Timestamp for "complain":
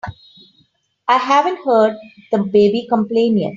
2.89-3.37